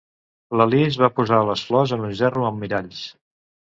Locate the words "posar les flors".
1.19-1.95